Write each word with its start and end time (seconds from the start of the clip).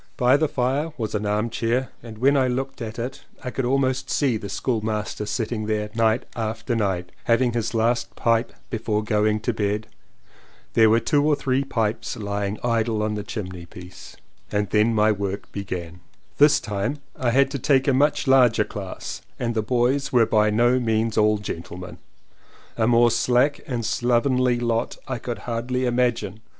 By 0.17 0.35
the 0.35 0.47
fire 0.47 0.91
was 0.97 1.13
an 1.13 1.27
armchair 1.27 1.89
and 2.01 2.17
when 2.17 2.35
I 2.35 2.47
looked 2.47 2.81
at 2.81 2.97
it 2.97 3.23
I 3.43 3.51
could 3.51 3.65
almost 3.65 4.09
see 4.09 4.35
the 4.35 4.49
school 4.49 4.81
master 4.81 5.27
sitting 5.27 5.67
there 5.67 5.91
night 5.93 6.23
after 6.35 6.75
night 6.75 7.11
having 7.25 7.53
his 7.53 7.75
last 7.75 8.15
pipe 8.15 8.51
before 8.71 9.03
going 9.03 9.41
to 9.41 9.53
bed. 9.53 9.85
There 10.73 10.89
were 10.89 10.99
two 10.99 11.23
or 11.23 11.35
three 11.35 11.63
pipes 11.63 12.17
lying 12.17 12.57
idle 12.63 13.03
on 13.03 13.13
the 13.13 13.21
chimney 13.21 13.67
piece. 13.67 14.15
199 14.49 15.13
CONFESSIONS 15.13 15.17
OF 15.17 15.17
TWO 15.19 15.51
BROTHERS 15.51 15.69
And 15.69 15.69
then 15.69 15.89
my 15.91 15.91
work 15.91 15.91
began. 15.91 15.99
This 16.39 16.59
time 16.59 16.97
I 17.15 17.29
had 17.29 17.51
to 17.51 17.59
take 17.59 17.87
a 17.87 17.93
much 17.93 18.25
larger 18.25 18.63
class 18.63 19.21
and 19.37 19.53
the 19.53 19.61
boys 19.61 20.11
were 20.11 20.25
by 20.25 20.49
no 20.49 20.79
means 20.79 21.15
all 21.15 21.37
gentlemen, 21.37 21.99
A 22.75 22.87
more 22.87 23.11
slack 23.11 23.59
and 23.67 23.75
more 23.77 23.83
slovenly 23.83 24.59
lot 24.59 24.97
I 25.07 25.19
could 25.19 25.37
hardly 25.45 25.85
imagine. 25.85 26.39